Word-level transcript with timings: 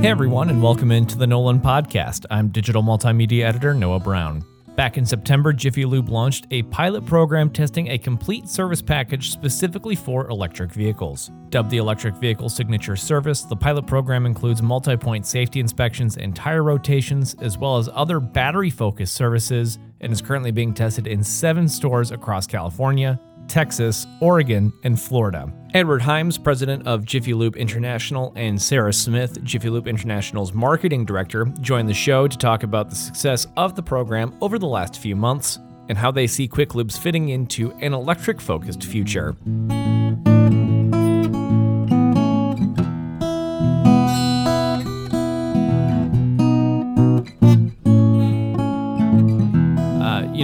Hey 0.00 0.10
everyone, 0.10 0.48
and 0.48 0.62
welcome 0.62 0.92
into 0.92 1.18
the 1.18 1.26
NOLN 1.26 1.60
Podcast. 1.60 2.24
I'm 2.30 2.50
digital 2.50 2.84
multimedia 2.84 3.42
editor 3.42 3.74
Noah 3.74 3.98
Brown. 3.98 4.44
Back 4.76 4.96
in 4.96 5.04
September, 5.04 5.52
Jiffy 5.52 5.84
Lube 5.84 6.08
launched 6.08 6.46
a 6.52 6.62
pilot 6.62 7.04
program 7.04 7.50
testing 7.50 7.88
a 7.88 7.98
complete 7.98 8.48
service 8.48 8.80
package 8.80 9.32
specifically 9.32 9.96
for 9.96 10.28
electric 10.30 10.70
vehicles. 10.70 11.32
Dubbed 11.48 11.70
the 11.70 11.78
Electric 11.78 12.14
Vehicle 12.14 12.48
Signature 12.48 12.94
Service, 12.94 13.42
the 13.42 13.56
pilot 13.56 13.88
program 13.88 14.24
includes 14.24 14.62
multi 14.62 14.96
point 14.96 15.26
safety 15.26 15.58
inspections 15.58 16.16
and 16.16 16.34
tire 16.34 16.62
rotations, 16.62 17.34
as 17.40 17.58
well 17.58 17.76
as 17.76 17.88
other 17.92 18.20
battery 18.20 18.70
focused 18.70 19.14
services, 19.14 19.80
and 20.00 20.12
is 20.12 20.22
currently 20.22 20.52
being 20.52 20.72
tested 20.72 21.08
in 21.08 21.24
seven 21.24 21.66
stores 21.66 22.12
across 22.12 22.46
California, 22.46 23.18
Texas, 23.48 24.06
Oregon, 24.20 24.72
and 24.84 25.00
Florida. 25.00 25.52
Edward 25.74 26.00
Hymes, 26.00 26.38
president 26.38 26.86
of 26.86 27.04
Jiffy 27.04 27.34
Lube 27.34 27.56
International, 27.56 28.32
and 28.36 28.60
Sara 28.60 28.92
Smith, 28.92 29.42
Jiffy 29.42 29.68
Lube 29.68 29.88
International's 29.88 30.52
marketing 30.52 31.04
director, 31.04 31.44
joined 31.60 31.88
the 31.88 31.94
show 31.94 32.28
to 32.28 32.38
talk 32.38 32.62
about 32.62 32.88
the 32.88 32.96
success 32.96 33.46
of 33.56 33.74
the 33.74 33.82
program 33.82 34.36
over 34.40 34.58
the 34.58 34.66
last 34.66 34.98
few 34.98 35.16
months 35.16 35.58
and 35.88 35.98
how 35.98 36.10
they 36.10 36.26
see 36.26 36.46
Quick 36.46 36.70
Lubes 36.70 36.98
fitting 36.98 37.30
into 37.30 37.72
an 37.80 37.92
electric 37.92 38.40
focused 38.40 38.84
future. 38.84 39.34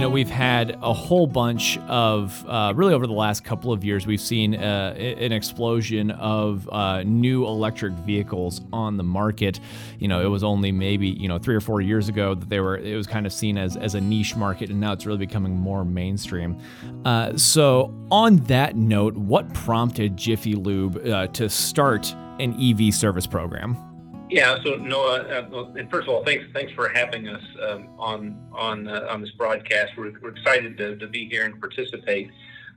We've 0.09 0.29
had 0.29 0.77
a 0.81 0.93
whole 0.93 1.25
bunch 1.27 1.77
of, 1.87 2.45
uh, 2.47 2.73
really 2.75 2.93
over 2.93 3.07
the 3.07 3.13
last 3.13 3.43
couple 3.43 3.71
of 3.71 3.83
years, 3.83 4.05
we've 4.05 4.19
seen 4.19 4.55
uh, 4.55 4.93
an 4.97 5.31
explosion 5.31 6.11
of 6.11 6.67
uh, 6.71 7.03
new 7.03 7.45
electric 7.45 7.93
vehicles 7.93 8.61
on 8.73 8.97
the 8.97 9.03
market. 9.03 9.59
You 9.99 10.07
know, 10.07 10.21
it 10.21 10.27
was 10.27 10.43
only 10.43 10.71
maybe, 10.71 11.07
you 11.07 11.27
know, 11.27 11.37
three 11.37 11.55
or 11.55 11.61
four 11.61 11.81
years 11.81 12.09
ago 12.09 12.35
that 12.35 12.49
they 12.49 12.59
were, 12.59 12.77
it 12.77 12.95
was 12.95 13.07
kind 13.07 13.25
of 13.25 13.31
seen 13.31 13.57
as, 13.57 13.77
as 13.77 13.95
a 13.95 14.01
niche 14.01 14.35
market, 14.35 14.69
and 14.69 14.79
now 14.79 14.91
it's 14.91 15.05
really 15.05 15.25
becoming 15.25 15.55
more 15.55 15.85
mainstream. 15.85 16.57
Uh, 17.05 17.37
so, 17.37 17.93
on 18.11 18.37
that 18.47 18.75
note, 18.75 19.15
what 19.15 19.51
prompted 19.53 20.17
Jiffy 20.17 20.55
Lube 20.55 20.97
uh, 21.07 21.27
to 21.27 21.47
start 21.49 22.13
an 22.39 22.53
EV 22.61 22.93
service 22.93 23.25
program? 23.25 23.94
Yeah. 24.35 24.57
So 24.65 24.75
Noah, 24.75 25.21
uh, 25.21 25.71
and 25.77 25.89
first 25.89 26.09
of 26.09 26.13
all, 26.13 26.25
thanks 26.25 26.43
thanks 26.53 26.73
for 26.73 26.89
having 26.89 27.29
us 27.29 27.41
um, 27.69 27.87
on 27.97 28.49
on 28.51 28.85
uh, 28.85 29.07
on 29.09 29.21
this 29.21 29.31
broadcast. 29.31 29.93
We're, 29.97 30.11
we're 30.21 30.31
excited 30.31 30.77
to, 30.77 30.97
to 30.97 31.07
be 31.07 31.29
here 31.29 31.45
and 31.45 31.57
participate. 31.57 32.29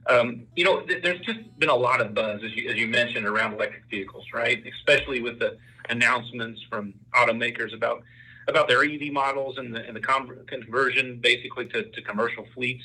Um, 0.06 0.45
you 0.55 0.62
know, 0.62 0.83
th- 0.83 1.03
there's 1.03 1.19
just 1.23 1.41
been 1.59 1.69
a 1.69 1.75
lot 1.75 2.00
of 2.00 2.15
buzz, 2.15 2.42
as 2.45 2.55
you, 2.55 2.70
as 2.70 2.77
you 2.77 2.87
mentioned, 2.87 3.27
around 3.27 3.55
electric 3.55 3.83
vehicles, 3.91 4.27
right? 4.33 4.62
Especially 4.73 5.20
with 5.20 5.41
the 5.41 5.59
announcements 5.89 6.62
from 6.70 6.95
automakers 7.17 7.75
about 7.75 8.05
about 8.47 8.69
their 8.69 8.84
EV 8.84 9.12
models 9.12 9.59
and 9.59 9.75
the, 9.75 9.84
and 9.84 9.97
the 9.97 10.00
com- 10.00 10.39
conversion 10.47 11.19
basically 11.20 11.67
to, 11.70 11.83
to 11.91 12.03
commercial 12.03 12.47
fleets. 12.55 12.84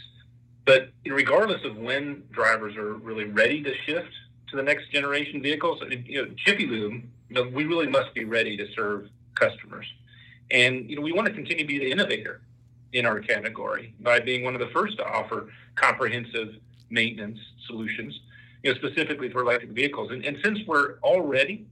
But 0.65 0.89
regardless 1.05 1.63
of 1.63 1.77
when 1.77 2.23
drivers 2.31 2.75
are 2.75 2.95
really 2.95 3.25
ready 3.25 3.61
to 3.61 3.71
shift 3.85 4.09
to 4.49 4.55
the 4.55 4.63
next 4.63 4.91
generation 4.91 5.43
vehicles, 5.43 5.79
you 6.07 6.23
know, 6.23 6.33
Jiffy 6.43 6.65
Lube 6.65 7.03
you 7.33 7.43
know, 7.43 7.49
we 7.49 7.65
really 7.65 7.87
must 7.87 8.13
be 8.13 8.25
ready 8.25 8.55
to 8.57 8.67
serve 8.75 9.09
customers. 9.33 9.87
And, 10.51 10.87
you 10.87 10.95
know, 10.95 11.01
we 11.01 11.11
want 11.11 11.27
to 11.27 11.33
continue 11.33 11.63
to 11.63 11.67
be 11.67 11.79
the 11.79 11.91
innovator 11.91 12.41
in 12.91 13.07
our 13.07 13.19
category 13.19 13.95
by 14.01 14.19
being 14.19 14.43
one 14.43 14.53
of 14.53 14.59
the 14.59 14.67
first 14.67 14.97
to 14.97 15.05
offer 15.05 15.49
comprehensive 15.73 16.55
maintenance 16.91 17.39
solutions, 17.65 18.19
you 18.61 18.71
know, 18.71 18.77
specifically 18.77 19.31
for 19.31 19.41
electric 19.41 19.71
vehicles. 19.71 20.11
And, 20.11 20.23
and 20.23 20.37
since 20.43 20.59
we're 20.67 20.99
already, 20.99 21.65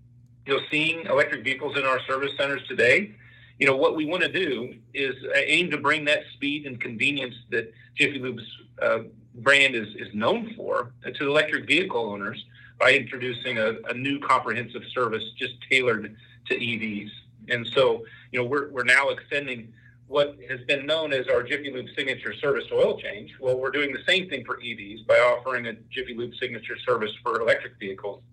you 0.48 0.56
know, 0.56 0.62
seeing 0.72 1.06
electric 1.06 1.44
vehicles 1.44 1.78
in 1.78 1.84
our 1.86 2.00
service 2.08 2.32
centers 2.40 2.68
today, 2.68 3.14
you 3.60 3.68
know, 3.68 3.76
what 3.76 3.96
we 3.96 4.06
want 4.06 4.24
to 4.24 4.32
do 4.32 4.74
is 4.96 5.14
aim 5.36 5.70
to 5.70 5.78
bring 5.78 6.06
that 6.06 6.24
speed 6.34 6.66
and 6.66 6.82
convenience 6.82 7.36
that 7.52 7.72
Jiffy 7.96 8.18
Lube's 8.18 8.42
uh, 8.82 9.00
brand 9.36 9.76
is, 9.76 9.90
is 9.96 10.12
known 10.16 10.56
for 10.56 10.92
to 11.04 11.28
electric 11.28 11.68
vehicle 11.68 12.10
owners 12.10 12.44
by 12.82 12.94
introducing 12.94 13.60
a, 13.60 13.76
a 13.90 13.94
new 13.94 14.20
comprehensive 14.20 14.82
service 14.92 15.24
just 15.38 15.54
tailored 15.70 16.18
to 16.48 16.56
EVs. 16.56 17.12
And 17.48 17.68
so, 17.68 18.04
you 18.32 18.40
know, 18.40 18.46
we're, 18.46 18.72
we're 18.72 18.84
now 18.84 19.10
extending 19.10 19.72
what 20.08 20.36
has 20.50 20.60
been 20.62 20.88
known 20.88 21.14
as 21.14 21.28
our 21.28 21.44
Jiffy 21.44 21.72
Lube 21.72 21.86
signature 21.96 22.34
service 22.34 22.66
oil 22.74 23.00
change. 23.00 23.36
Well, 23.40 23.58
we're 23.58 23.70
doing 23.70 23.94
the 23.94 24.04
same 24.08 24.28
thing 24.28 24.44
for 24.44 24.58
EVs 24.58 25.06
by 25.06 25.16
offering 25.16 25.68
a 25.68 25.74
Jiffy 25.92 26.16
Lube 26.16 26.34
signature 26.40 26.76
service 26.84 27.12
for 27.24 27.40
electric 27.40 27.74
vehicles 27.80 28.24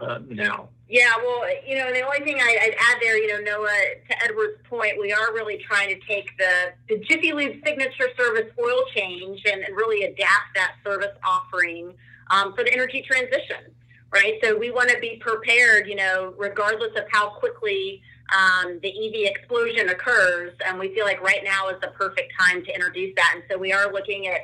uh, 0.00 0.18
now. 0.28 0.68
Yeah, 0.88 1.12
well, 1.18 1.44
you 1.64 1.78
know, 1.78 1.92
the 1.92 2.02
only 2.02 2.20
thing 2.20 2.40
I, 2.40 2.58
would 2.66 2.74
add 2.74 2.98
there, 3.00 3.16
you 3.16 3.28
know, 3.28 3.38
Noah, 3.38 3.68
to 4.08 4.24
Edward's 4.24 4.58
point, 4.68 4.94
we 5.00 5.12
are 5.12 5.32
really 5.32 5.58
trying 5.58 5.88
to 5.88 6.00
take 6.06 6.36
the, 6.36 6.72
the 6.88 6.98
Jiffy 6.98 7.32
Lube 7.32 7.64
signature 7.64 8.08
service 8.18 8.50
oil 8.60 8.82
change 8.92 9.40
and, 9.50 9.62
and 9.62 9.76
really 9.76 10.02
adapt 10.02 10.54
that 10.56 10.74
service 10.84 11.16
offering 11.24 11.94
um, 12.32 12.54
for 12.54 12.64
the 12.64 12.72
energy 12.72 13.04
transition, 13.06 13.70
right? 14.10 14.38
So 14.42 14.56
we 14.56 14.70
want 14.70 14.88
to 14.88 14.98
be 14.98 15.20
prepared, 15.20 15.86
you 15.86 15.94
know, 15.94 16.34
regardless 16.36 16.90
of 16.96 17.04
how 17.12 17.30
quickly 17.30 18.02
um, 18.36 18.80
the 18.82 18.88
EV 18.88 19.30
explosion 19.30 19.90
occurs. 19.90 20.54
And 20.66 20.78
we 20.78 20.94
feel 20.94 21.04
like 21.04 21.20
right 21.22 21.44
now 21.44 21.68
is 21.68 21.76
the 21.80 21.88
perfect 21.88 22.32
time 22.40 22.64
to 22.64 22.74
introduce 22.74 23.14
that. 23.16 23.34
And 23.34 23.44
so 23.50 23.58
we 23.58 23.72
are 23.72 23.92
looking 23.92 24.26
at 24.28 24.40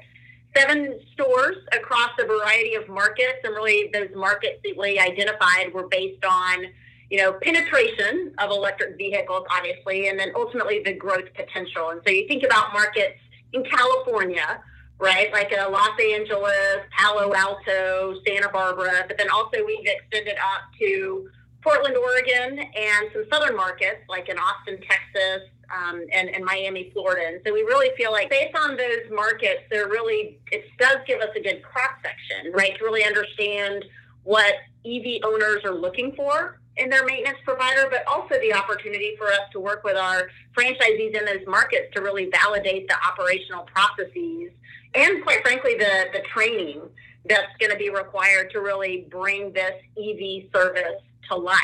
seven 0.54 1.00
stores 1.14 1.56
across 1.72 2.10
a 2.20 2.26
variety 2.26 2.74
of 2.74 2.88
markets. 2.88 3.38
And 3.42 3.54
really, 3.54 3.90
those 3.92 4.10
markets 4.14 4.60
that 4.64 4.74
we 4.76 4.98
identified 4.98 5.72
were 5.72 5.88
based 5.88 6.24
on, 6.24 6.66
you 7.10 7.18
know, 7.18 7.32
penetration 7.40 8.34
of 8.38 8.50
electric 8.50 8.98
vehicles, 8.98 9.44
obviously, 9.50 10.08
and 10.08 10.18
then 10.18 10.32
ultimately 10.36 10.82
the 10.84 10.92
growth 10.92 11.32
potential. 11.34 11.88
And 11.90 12.02
so 12.06 12.12
you 12.12 12.28
think 12.28 12.44
about 12.44 12.74
markets 12.74 13.18
in 13.54 13.64
California 13.64 14.62
right? 15.00 15.32
Like 15.32 15.52
uh, 15.52 15.70
Los 15.70 15.98
Angeles, 16.00 16.80
Palo 16.96 17.32
Alto, 17.34 18.16
Santa 18.26 18.48
Barbara, 18.48 19.04
but 19.06 19.16
then 19.16 19.30
also 19.30 19.64
we've 19.64 19.86
extended 19.86 20.36
up 20.38 20.62
to 20.80 21.28
Portland, 21.62 21.96
Oregon, 21.96 22.58
and 22.58 23.08
some 23.12 23.24
southern 23.30 23.56
markets 23.56 24.00
like 24.08 24.28
in 24.28 24.38
Austin, 24.38 24.78
Texas, 24.88 25.48
um, 25.76 26.04
and, 26.12 26.28
and 26.30 26.44
Miami, 26.44 26.90
Florida. 26.92 27.26
And 27.26 27.40
so 27.46 27.52
we 27.52 27.60
really 27.62 27.94
feel 27.96 28.10
like 28.10 28.30
based 28.30 28.56
on 28.56 28.76
those 28.76 29.10
markets, 29.12 29.62
they're 29.70 29.88
really, 29.88 30.38
it 30.50 30.64
does 30.78 30.98
give 31.06 31.20
us 31.20 31.28
a 31.36 31.40
good 31.40 31.62
cross 31.62 31.92
section, 32.02 32.52
right? 32.52 32.76
To 32.78 32.84
really 32.84 33.04
understand 33.04 33.84
what 34.24 34.54
EV 34.86 35.22
owners 35.24 35.64
are 35.64 35.74
looking 35.74 36.12
for 36.16 36.60
in 36.76 36.88
their 36.88 37.04
maintenance 37.04 37.38
provider, 37.44 37.88
but 37.90 38.06
also 38.06 38.38
the 38.40 38.54
opportunity 38.54 39.14
for 39.18 39.26
us 39.26 39.40
to 39.52 39.60
work 39.60 39.82
with 39.84 39.96
our 39.96 40.28
franchisees 40.56 41.18
in 41.18 41.24
those 41.24 41.46
markets 41.46 41.92
to 41.94 42.00
really 42.00 42.30
validate 42.30 42.88
the 42.88 42.94
operational 43.06 43.64
processes 43.64 44.52
and 44.94 45.22
quite 45.22 45.42
frankly, 45.42 45.76
the, 45.76 46.06
the 46.12 46.20
training 46.32 46.80
that's 47.28 47.54
going 47.58 47.70
to 47.70 47.76
be 47.76 47.90
required 47.90 48.50
to 48.52 48.60
really 48.60 49.06
bring 49.10 49.52
this 49.52 49.74
EV 49.98 50.50
service 50.54 51.02
to 51.30 51.36
life. 51.36 51.60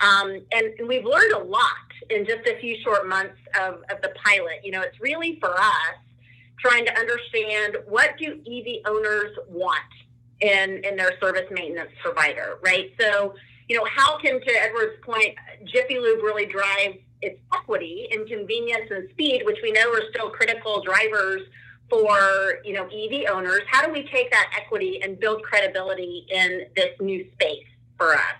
Um, 0.00 0.40
and 0.52 0.88
we've 0.88 1.04
learned 1.04 1.32
a 1.32 1.38
lot 1.38 1.70
in 2.08 2.24
just 2.24 2.46
a 2.46 2.58
few 2.58 2.76
short 2.82 3.06
months 3.06 3.36
of, 3.60 3.82
of 3.90 4.00
the 4.02 4.12
pilot. 4.24 4.60
You 4.64 4.72
know, 4.72 4.80
it's 4.80 4.98
really 5.00 5.38
for 5.40 5.52
us 5.58 5.96
trying 6.58 6.84
to 6.86 6.98
understand 6.98 7.76
what 7.86 8.16
do 8.18 8.40
EV 8.46 8.82
owners 8.86 9.36
want 9.48 9.78
in, 10.40 10.82
in 10.84 10.96
their 10.96 11.12
service 11.20 11.46
maintenance 11.50 11.90
provider, 12.02 12.58
right? 12.62 12.92
So, 12.98 13.34
you 13.68 13.76
know, 13.76 13.86
how 13.94 14.18
can, 14.18 14.40
to 14.40 14.62
Edward's 14.62 15.00
point, 15.02 15.34
Jiffy 15.64 15.98
Lube 15.98 16.22
really 16.22 16.46
drive 16.46 16.96
its 17.22 17.38
equity 17.54 18.08
and 18.10 18.26
convenience 18.26 18.90
and 18.90 19.08
speed, 19.10 19.42
which 19.44 19.58
we 19.62 19.70
know 19.72 19.92
are 19.92 20.02
still 20.10 20.30
critical 20.30 20.82
drivers 20.82 21.42
for 21.90 22.60
you 22.64 22.72
know 22.72 22.86
EV 22.86 23.30
owners? 23.30 23.62
How 23.68 23.84
do 23.84 23.92
we 23.92 24.04
take 24.04 24.30
that 24.30 24.50
equity 24.56 25.02
and 25.02 25.18
build 25.18 25.42
credibility 25.42 26.26
in 26.30 26.66
this 26.76 26.90
new 27.00 27.26
space 27.32 27.66
for 27.98 28.14
us? 28.14 28.36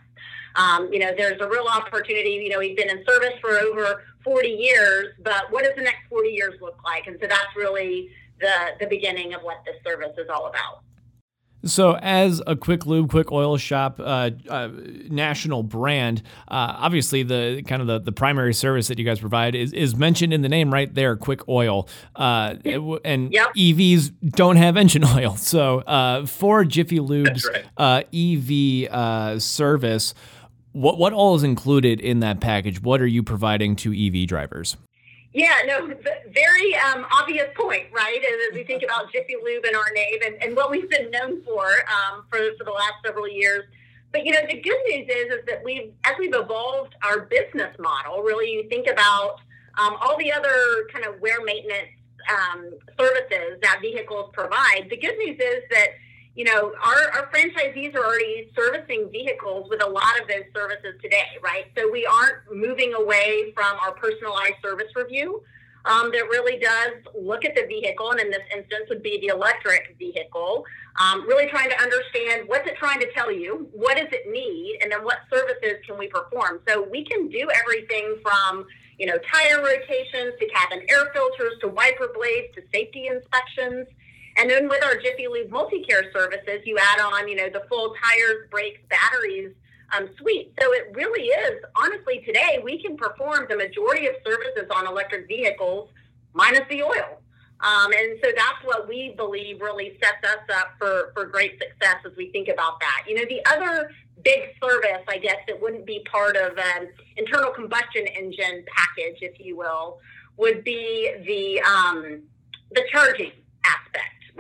Um, 0.57 0.93
you 0.93 0.99
know, 0.99 1.13
there's 1.17 1.41
a 1.41 1.49
real 1.49 1.67
opportunity. 1.67 2.31
You 2.31 2.51
know, 2.51 2.59
we've 2.59 2.77
been 2.77 2.91
in 2.91 3.05
service 3.07 3.35
for 3.41 3.59
over 3.59 4.05
40 4.25 4.49
years, 4.49 5.15
but 5.23 5.51
what 5.51 5.65
does 5.65 5.75
the 5.77 5.83
next 5.83 6.09
40 6.09 6.29
years 6.31 6.55
look 6.61 6.79
like? 6.85 7.07
And 7.07 7.19
so 7.21 7.27
that's 7.27 7.55
really 7.57 8.11
the 8.41 8.55
the 8.79 8.87
beginning 8.87 9.35
of 9.35 9.43
what 9.43 9.63
this 9.65 9.77
service 9.85 10.17
is 10.17 10.29
all 10.29 10.47
about. 10.47 10.83
So, 11.65 11.97
as 12.01 12.43
a 12.47 12.57
quick 12.57 12.87
lube, 12.87 13.11
quick 13.11 13.31
oil 13.31 13.57
shop 13.59 14.01
uh, 14.01 14.31
uh, 14.49 14.69
national 15.11 15.63
brand, 15.63 16.23
uh, 16.49 16.77
obviously 16.79 17.23
the 17.23 17.63
kind 17.67 17.83
of 17.83 17.89
the, 17.89 17.99
the 17.99 18.13
primary 18.13 18.55
service 18.55 18.89
that 18.89 18.99
you 18.99 19.05
guys 19.05 19.21
provide 19.21 19.55
is, 19.55 19.73
is 19.73 19.95
mentioned 19.95 20.33
in 20.33 20.41
the 20.41 20.49
name 20.49 20.73
right 20.73 20.95
there, 20.95 21.17
quick 21.17 21.47
oil. 21.49 21.89
Uh, 22.17 22.55
and 23.05 23.33
yep. 23.33 23.53
EVs 23.55 24.13
don't 24.31 24.57
have 24.57 24.77
engine 24.77 25.05
oil. 25.17 25.37
So, 25.37 25.81
uh, 25.81 26.25
for 26.27 26.65
Jiffy 26.65 27.01
Lube's 27.01 27.47
right. 27.47 27.65
Uh, 27.77 28.03
EV 28.13 29.43
service, 29.43 30.15
what 30.73 30.99
what 30.99 31.13
all 31.13 31.35
is 31.35 31.43
included 31.43 32.01
in 32.01 32.21
that 32.21 32.41
package? 32.41 32.81
What 32.81 33.01
are 33.01 33.07
you 33.07 33.23
providing 33.23 33.77
to 33.77 33.93
EV 33.93 34.27
drivers? 34.29 34.77
Yeah, 35.33 35.59
no, 35.65 35.87
very 35.87 36.75
um, 36.75 37.07
obvious 37.13 37.47
point, 37.55 37.85
right? 37.93 38.19
As 38.19 38.55
we 38.55 38.65
think 38.65 38.83
about 38.83 39.13
Jiffy 39.13 39.37
Lube 39.43 39.65
and 39.65 39.77
our 39.77 39.93
name 39.95 40.19
and, 40.27 40.43
and 40.43 40.57
what 40.57 40.71
we've 40.71 40.91
been 40.91 41.11
known 41.11 41.43
for 41.45 41.67
um, 41.67 42.25
for, 42.29 42.39
for 42.59 42.65
the 42.65 42.73
last 42.73 42.95
several 43.07 43.29
years. 43.29 43.65
But 44.11 44.27
you 44.27 44.33
know, 44.33 44.41
the 44.49 44.61
good 44.61 44.79
news 44.89 45.09
is 45.09 45.33
is 45.33 45.47
that 45.47 45.63
we've 45.65 45.93
as 46.05 46.15
we've 46.19 46.35
evolved 46.35 46.97
our 47.05 47.21
business 47.21 47.77
model, 47.79 48.23
really 48.23 48.51
you 48.51 48.69
think 48.69 48.89
about 48.89 49.37
um, 49.79 49.97
all 50.01 50.19
the 50.19 50.33
other 50.33 50.89
kind 50.93 51.05
of 51.05 51.21
wear 51.21 51.45
maintenance 51.45 51.91
um, 52.29 52.73
services 52.99 53.59
that 53.63 53.79
vehicles 53.81 54.31
provide. 54.33 54.89
The 54.91 54.97
good 54.97 55.17
news 55.17 55.39
is 55.39 55.63
that 55.71 55.91
you 56.35 56.45
know 56.45 56.73
our, 56.85 57.11
our 57.15 57.31
franchisees 57.31 57.95
are 57.95 58.05
already 58.05 58.51
servicing 58.57 59.09
vehicles 59.11 59.69
with 59.69 59.83
a 59.83 59.89
lot 59.89 60.21
of 60.21 60.29
those 60.29 60.45
services 60.55 60.95
today, 61.03 61.39
right? 61.43 61.67
So 61.77 61.91
we 61.91 62.07
aren't 62.07 62.39
moving 62.53 62.95
away 62.95 63.53
from 63.55 63.77
our 63.81 63.93
personalized 63.93 64.57
service 64.63 64.95
review. 64.95 65.43
Um, 65.87 66.13
that 66.13 66.29
really 66.29 66.59
does 66.59 66.93
look 67.19 67.47
at 67.47 67.55
the 67.55 67.65
vehicle, 67.67 68.11
and 68.11 68.21
in 68.21 68.31
this 68.31 68.43
instance 68.55 68.85
would 68.91 69.03
be 69.03 69.19
the 69.23 69.29
electric 69.29 69.97
vehicle, 69.99 70.63
um, 71.01 71.27
really 71.27 71.49
trying 71.49 71.71
to 71.71 71.83
understand 71.83 72.47
what's 72.49 72.69
it 72.69 72.77
trying 72.77 73.01
to 73.01 73.11
tell 73.13 73.33
you, 73.33 73.67
what 73.73 73.97
does 73.97 74.09
it 74.13 74.31
need, 74.31 74.79
and 74.83 74.93
then 74.93 75.03
what 75.03 75.21
services 75.33 75.81
can 75.87 75.97
we 75.97 76.07
perform. 76.09 76.61
So 76.69 76.83
we 76.83 77.03
can 77.07 77.31
do 77.31 77.49
everything 77.65 78.17
from 78.23 78.67
you 79.01 79.07
know, 79.07 79.17
tire 79.33 79.63
rotations 79.63 80.35
to 80.39 80.47
cabin 80.49 80.85
air 80.91 81.11
filters 81.15 81.55
to 81.63 81.69
wiper 81.69 82.11
blades 82.15 82.55
to 82.55 82.63
safety 82.71 83.07
inspections. 83.07 83.89
And 84.37 84.49
then 84.49 84.69
with 84.69 84.83
our 84.85 84.95
Jiffy 84.97 85.27
Lube 85.29 85.51
multi-care 85.51 86.11
services, 86.13 86.61
you 86.65 86.79
add 86.79 87.01
on, 87.01 87.29
you 87.29 87.37
know, 87.37 87.49
the 87.51 87.63
full 87.69 87.95
tires, 88.03 88.49
brakes, 88.51 88.81
batteries 88.89 89.53
um, 89.97 90.09
suite. 90.19 90.53
So 90.61 90.73
it 90.73 90.93
really 90.95 91.27
is, 91.27 91.63
honestly, 91.77 92.23
today 92.25 92.61
we 92.63 92.81
can 92.81 92.97
perform 92.97 93.47
the 93.49 93.57
majority 93.57 94.07
of 94.07 94.15
services 94.25 94.71
on 94.75 94.87
electric 94.87 95.27
vehicles 95.27 95.91
minus 96.33 96.63
the 96.71 96.83
oil. 96.83 97.21
Um, 97.61 97.93
and 97.93 98.19
so 98.25 98.31
that's 98.35 98.65
what 98.65 98.89
we 98.89 99.15
believe 99.17 99.61
really 99.61 99.99
sets 100.03 100.25
us 100.25 100.57
up 100.57 100.75
for, 100.79 101.11
for 101.13 101.27
great 101.27 101.61
success 101.61 101.97
as 102.07 102.17
we 102.17 102.31
think 102.31 102.49
about 102.49 102.81
that. 102.81 103.05
You 103.07 103.17
know, 103.17 103.25
the 103.29 103.45
other 103.53 103.91
big 104.25 104.55
service, 104.63 105.05
I 105.09 105.19
guess, 105.19 105.37
that 105.47 105.61
wouldn't 105.61 105.85
be 105.85 106.03
part 106.11 106.37
of 106.37 106.57
an 106.57 106.89
internal 107.17 107.51
combustion 107.51 108.07
engine 108.07 108.65
package, 108.75 109.19
if 109.21 109.39
you 109.39 109.57
will, 109.57 109.99
would 110.39 110.65
be 110.65 111.13
the 111.27 111.61
um, 111.63 112.23
the 112.73 112.83
charging 112.91 113.33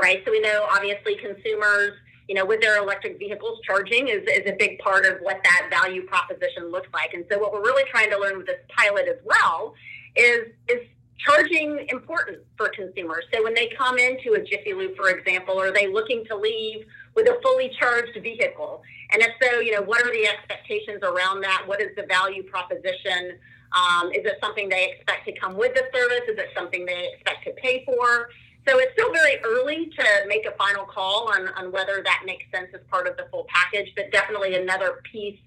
right? 0.00 0.22
So 0.24 0.32
we 0.32 0.40
know 0.40 0.66
obviously 0.70 1.16
consumers, 1.16 1.92
you 2.28 2.34
know, 2.34 2.44
with 2.44 2.60
their 2.60 2.78
electric 2.82 3.18
vehicles, 3.18 3.60
charging 3.66 4.08
is, 4.08 4.22
is 4.28 4.46
a 4.46 4.56
big 4.58 4.78
part 4.78 5.04
of 5.04 5.18
what 5.20 5.40
that 5.44 5.68
value 5.70 6.06
proposition 6.06 6.70
looks 6.70 6.88
like. 6.92 7.12
And 7.14 7.24
so 7.30 7.38
what 7.38 7.52
we're 7.52 7.62
really 7.62 7.84
trying 7.90 8.10
to 8.10 8.18
learn 8.18 8.38
with 8.38 8.46
this 8.46 8.60
pilot 8.76 9.06
as 9.08 9.18
well 9.24 9.74
is 10.16 10.46
is 10.68 10.80
charging 11.18 11.86
important 11.90 12.38
for 12.56 12.68
consumers. 12.70 13.24
So 13.32 13.42
when 13.42 13.54
they 13.54 13.70
come 13.76 13.98
into 13.98 14.32
a 14.34 14.42
Jiffy 14.42 14.72
Lube, 14.72 14.96
for 14.96 15.10
example, 15.10 15.60
are 15.60 15.72
they 15.72 15.86
looking 15.86 16.24
to 16.26 16.36
leave 16.36 16.86
with 17.14 17.28
a 17.28 17.38
fully 17.42 17.70
charged 17.78 18.18
vehicle? 18.22 18.82
And 19.12 19.22
if 19.22 19.30
so, 19.42 19.60
you 19.60 19.72
know, 19.72 19.82
what 19.82 20.02
are 20.02 20.12
the 20.12 20.26
expectations 20.26 21.00
around 21.02 21.42
that? 21.42 21.64
What 21.66 21.82
is 21.82 21.88
the 21.96 22.04
value 22.04 22.42
proposition? 22.44 23.38
Um, 23.72 24.10
is 24.12 24.24
it 24.24 24.38
something 24.42 24.68
they 24.68 24.92
expect 24.92 25.26
to 25.26 25.32
come 25.38 25.56
with 25.56 25.74
the 25.74 25.84
service? 25.94 26.22
Is 26.28 26.38
it 26.38 26.48
something 26.56 26.86
they 26.86 27.10
expect 27.12 27.44
to 27.44 27.52
pay 27.52 27.84
for? 27.84 28.30
So 28.68 28.78
it's 28.78 28.92
still 28.92 29.12
very 29.12 29.36
early 29.42 29.90
to 29.96 30.04
make 30.26 30.46
a 30.46 30.52
final 30.52 30.84
call 30.84 31.32
on, 31.32 31.48
on 31.48 31.72
whether 31.72 32.02
that 32.04 32.22
makes 32.26 32.44
sense 32.54 32.68
as 32.74 32.80
part 32.90 33.08
of 33.08 33.16
the 33.16 33.26
full 33.30 33.46
package, 33.48 33.92
but 33.96 34.12
definitely 34.12 34.54
another 34.54 35.00
piece 35.10 35.38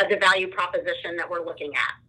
of 0.00 0.08
the 0.08 0.16
value 0.16 0.48
proposition 0.48 1.16
that 1.16 1.28
we're 1.30 1.44
looking 1.44 1.74
at 1.74 2.02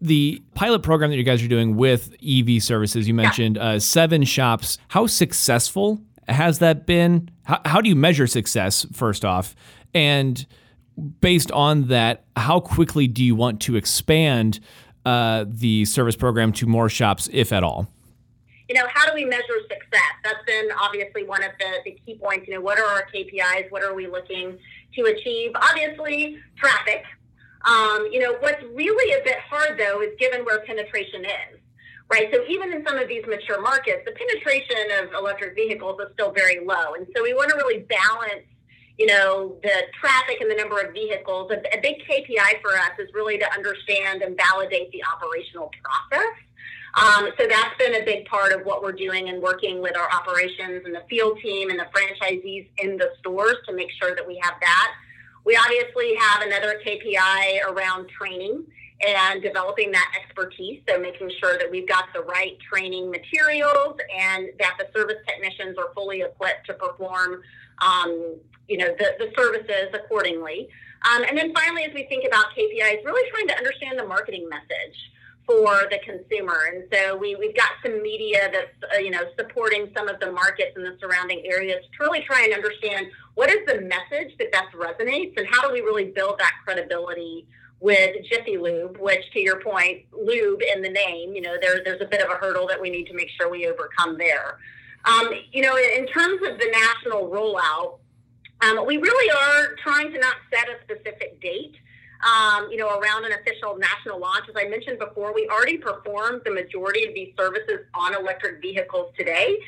the 0.00 0.42
pilot 0.54 0.82
program 0.82 1.10
that 1.10 1.16
you 1.16 1.22
guys 1.22 1.42
are 1.42 1.48
doing 1.48 1.76
with 1.76 2.14
EV 2.26 2.62
services, 2.62 3.06
you 3.06 3.14
mentioned 3.14 3.58
uh, 3.58 3.78
seven 3.78 4.24
shops. 4.24 4.78
How 4.88 5.06
successful 5.06 6.00
has 6.28 6.58
that 6.60 6.86
been? 6.86 7.30
How, 7.44 7.60
how 7.64 7.80
do 7.80 7.88
you 7.88 7.96
measure 7.96 8.26
success, 8.26 8.86
first 8.92 9.24
off? 9.24 9.54
And 9.92 10.44
based 11.20 11.50
on 11.52 11.88
that, 11.88 12.24
how 12.36 12.60
quickly 12.60 13.08
do 13.08 13.22
you 13.22 13.34
want 13.34 13.60
to 13.62 13.76
expand 13.76 14.60
uh, 15.04 15.44
the 15.46 15.84
service 15.84 16.16
program 16.16 16.52
to 16.54 16.66
more 16.66 16.88
shops, 16.88 17.28
if 17.32 17.52
at 17.52 17.62
all? 17.62 17.88
You 18.70 18.76
know, 18.76 18.86
how 18.94 19.04
do 19.04 19.12
we 19.14 19.24
measure 19.24 19.58
success? 19.62 20.14
That's 20.22 20.44
been 20.46 20.68
obviously 20.80 21.24
one 21.24 21.42
of 21.42 21.50
the, 21.58 21.66
the 21.84 21.98
key 22.06 22.14
points. 22.22 22.46
You 22.46 22.54
know, 22.54 22.60
what 22.60 22.78
are 22.78 22.84
our 22.84 23.04
KPIs? 23.12 23.68
What 23.72 23.82
are 23.82 23.96
we 23.96 24.06
looking 24.06 24.56
to 24.94 25.02
achieve? 25.06 25.50
Obviously, 25.56 26.38
traffic, 26.56 27.02
um, 27.64 28.06
you 28.12 28.20
know, 28.20 28.36
what's 28.38 28.62
really 28.72 29.20
a 29.20 29.24
bit 29.24 29.38
hard 29.40 29.76
though 29.76 30.00
is 30.02 30.10
given 30.20 30.44
where 30.44 30.60
penetration 30.60 31.24
is, 31.24 31.58
right? 32.12 32.30
So 32.32 32.44
even 32.48 32.72
in 32.72 32.86
some 32.86 32.96
of 32.96 33.08
these 33.08 33.24
mature 33.26 33.60
markets, 33.60 34.02
the 34.06 34.12
penetration 34.12 35.02
of 35.02 35.14
electric 35.14 35.56
vehicles 35.56 35.98
is 35.98 36.06
still 36.12 36.30
very 36.30 36.64
low. 36.64 36.94
And 36.94 37.08
so 37.16 37.24
we 37.24 37.34
want 37.34 37.50
to 37.50 37.56
really 37.56 37.80
balance, 37.80 38.46
you 38.98 39.06
know, 39.06 39.56
the 39.64 39.82
traffic 40.00 40.40
and 40.40 40.48
the 40.48 40.54
number 40.54 40.80
of 40.80 40.92
vehicles. 40.92 41.50
A, 41.50 41.58
a 41.76 41.80
big 41.82 42.06
KPI 42.08 42.62
for 42.62 42.70
us 42.78 42.94
is 43.00 43.12
really 43.14 43.36
to 43.36 43.52
understand 43.52 44.22
and 44.22 44.38
validate 44.38 44.92
the 44.92 45.02
operational 45.12 45.72
process. 45.82 46.38
Um, 47.00 47.30
so 47.38 47.46
that's 47.48 47.76
been 47.78 47.94
a 47.94 48.04
big 48.04 48.26
part 48.26 48.52
of 48.52 48.66
what 48.66 48.82
we're 48.82 48.92
doing 48.92 49.30
and 49.30 49.40
working 49.40 49.80
with 49.80 49.96
our 49.96 50.10
operations 50.12 50.82
and 50.84 50.94
the 50.94 51.02
field 51.08 51.38
team 51.42 51.70
and 51.70 51.78
the 51.78 51.86
franchisees 51.94 52.68
in 52.76 52.98
the 52.98 53.10
stores 53.18 53.56
to 53.66 53.74
make 53.74 53.90
sure 53.92 54.14
that 54.14 54.26
we 54.26 54.38
have 54.42 54.54
that. 54.60 54.92
We 55.46 55.56
obviously 55.56 56.14
have 56.16 56.42
another 56.42 56.78
KPI 56.84 57.64
around 57.64 58.10
training 58.10 58.64
and 59.00 59.42
developing 59.42 59.90
that 59.92 60.12
expertise. 60.22 60.82
So 60.86 61.00
making 61.00 61.30
sure 61.40 61.56
that 61.56 61.70
we've 61.70 61.88
got 61.88 62.12
the 62.12 62.20
right 62.20 62.58
training 62.70 63.10
materials 63.10 63.96
and 64.14 64.50
that 64.58 64.76
the 64.78 64.86
service 64.94 65.16
technicians 65.26 65.78
are 65.78 65.94
fully 65.94 66.20
equipped 66.20 66.66
to 66.66 66.74
perform, 66.74 67.40
um, 67.80 68.36
you 68.68 68.76
know, 68.76 68.94
the, 68.98 69.16
the 69.18 69.32
services 69.34 69.88
accordingly. 69.94 70.68
Um, 71.10 71.24
and 71.26 71.38
then 71.38 71.54
finally, 71.54 71.84
as 71.84 71.94
we 71.94 72.04
think 72.04 72.26
about 72.26 72.46
KPIs, 72.54 73.02
really 73.06 73.30
trying 73.30 73.48
to 73.48 73.56
understand 73.56 73.98
the 73.98 74.06
marketing 74.06 74.50
message 74.50 74.98
for 75.50 75.88
the 75.90 75.98
consumer. 76.04 76.56
And 76.72 76.84
so 76.92 77.16
we, 77.16 77.34
we've 77.34 77.56
got 77.56 77.70
some 77.82 78.00
media 78.02 78.50
that's, 78.52 78.94
uh, 78.94 78.98
you 78.98 79.10
know, 79.10 79.22
supporting 79.36 79.90
some 79.96 80.08
of 80.08 80.20
the 80.20 80.30
markets 80.30 80.76
in 80.76 80.82
the 80.82 80.96
surrounding 81.00 81.44
areas 81.44 81.82
to 81.96 82.04
really 82.04 82.22
try 82.22 82.42
and 82.44 82.54
understand 82.54 83.08
what 83.34 83.50
is 83.50 83.58
the 83.66 83.80
message 83.80 84.36
that 84.38 84.52
best 84.52 84.72
resonates 84.74 85.36
and 85.36 85.46
how 85.50 85.66
do 85.66 85.72
we 85.72 85.80
really 85.80 86.04
build 86.04 86.38
that 86.38 86.52
credibility 86.64 87.46
with 87.80 88.14
Jiffy 88.30 88.58
Lube, 88.58 88.98
which 88.98 89.24
to 89.32 89.40
your 89.40 89.60
point, 89.60 90.04
lube 90.12 90.60
in 90.62 90.82
the 90.82 90.90
name, 90.90 91.34
you 91.34 91.40
know, 91.40 91.56
there, 91.60 91.82
there's 91.84 92.00
a 92.00 92.06
bit 92.06 92.22
of 92.22 92.30
a 92.30 92.34
hurdle 92.34 92.68
that 92.68 92.80
we 92.80 92.90
need 92.90 93.06
to 93.06 93.14
make 93.14 93.30
sure 93.30 93.50
we 93.50 93.66
overcome 93.66 94.18
there. 94.18 94.58
Um, 95.06 95.30
you 95.50 95.62
know, 95.62 95.76
in 95.76 96.06
terms 96.06 96.42
of 96.46 96.58
the 96.58 96.70
national 96.70 97.28
rollout, 97.28 97.98
um, 98.60 98.86
we 98.86 98.98
really 98.98 99.30
are 99.30 99.74
trying 99.82 100.12
to 100.12 100.18
not 100.18 100.36
set 100.52 100.68
a 100.68 100.76
specific 100.84 101.40
date 101.40 101.74
um, 102.22 102.68
you 102.70 102.76
know, 102.76 102.98
around 102.98 103.24
an 103.24 103.32
official 103.32 103.78
national 103.78 104.20
launch. 104.20 104.44
As 104.48 104.54
I 104.56 104.68
mentioned 104.68 104.98
before, 104.98 105.34
we 105.34 105.48
already 105.48 105.78
perform 105.78 106.42
the 106.44 106.50
majority 106.50 107.06
of 107.06 107.14
these 107.14 107.32
services 107.38 107.80
on 107.94 108.14
electric 108.14 108.60
vehicles 108.60 109.12
today. 109.16 109.58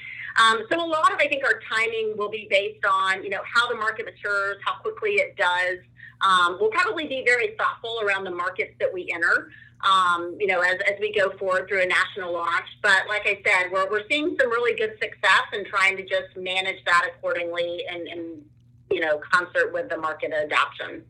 Um, 0.40 0.64
so 0.70 0.82
a 0.82 0.86
lot 0.86 1.12
of, 1.12 1.18
I 1.18 1.28
think, 1.28 1.44
our 1.44 1.60
timing 1.70 2.14
will 2.16 2.30
be 2.30 2.46
based 2.48 2.84
on, 2.84 3.22
you 3.22 3.30
know, 3.30 3.42
how 3.44 3.68
the 3.68 3.74
market 3.74 4.06
matures, 4.06 4.56
how 4.64 4.74
quickly 4.74 5.12
it 5.12 5.36
does. 5.36 5.78
Um, 6.20 6.56
we'll 6.60 6.70
probably 6.70 7.06
be 7.06 7.22
very 7.24 7.54
thoughtful 7.56 8.00
around 8.02 8.24
the 8.24 8.30
markets 8.30 8.74
that 8.80 8.92
we 8.92 9.10
enter. 9.12 9.50
Um, 9.84 10.36
you 10.38 10.46
know, 10.46 10.60
as, 10.60 10.76
as 10.86 10.94
we 11.00 11.12
go 11.12 11.36
forward 11.38 11.66
through 11.68 11.82
a 11.82 11.86
national 11.86 12.32
launch. 12.32 12.66
But 12.82 13.08
like 13.08 13.22
I 13.26 13.42
said, 13.44 13.72
we're, 13.72 13.90
we're 13.90 14.06
seeing 14.08 14.36
some 14.40 14.48
really 14.48 14.76
good 14.78 14.92
success 15.02 15.42
and 15.52 15.66
trying 15.66 15.96
to 15.96 16.04
just 16.04 16.36
manage 16.36 16.84
that 16.84 17.08
accordingly 17.12 17.84
and, 17.90 18.06
and 18.06 18.44
you 18.92 19.00
know, 19.00 19.20
concert 19.32 19.72
with 19.72 19.88
the 19.88 19.96
market 19.96 20.32
adoption. 20.32 21.02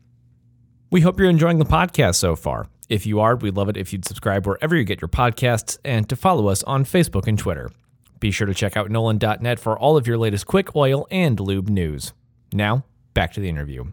We 0.93 1.01
hope 1.01 1.19
you're 1.19 1.27
enjoying 1.27 1.57
the 1.57 1.65
podcast 1.65 2.17
so 2.17 2.35
far. 2.35 2.67
If 2.87 3.07
you 3.07 3.19
are, 3.19 3.35
we'd 3.35 3.55
love 3.55 3.67
it 3.67 3.77
if 3.77 3.91
you'd 3.91 4.05
subscribe 4.05 4.45
wherever 4.45 4.75
you 4.75 4.83
get 4.83 5.01
your 5.01 5.07
podcasts 5.07 5.79
and 5.83 6.07
to 6.07 6.15
follow 6.15 6.49
us 6.49 6.61
on 6.65 6.85
Facebook 6.85 7.25
and 7.25 7.35
Twitter. 7.35 7.71
Be 8.19 8.29
sure 8.29 8.45
to 8.45 8.53
check 8.53 8.77
out 8.77 8.91
NOLN.net 8.91 9.57
for 9.59 9.75
all 9.75 9.97
of 9.97 10.05
your 10.05 10.19
latest 10.19 10.45
quick 10.45 10.75
oil 10.75 11.07
and 11.09 11.39
lube 11.39 11.67
news. 11.67 12.13
Now, 12.53 12.85
back 13.15 13.33
to 13.33 13.39
the 13.39 13.49
interview. 13.49 13.85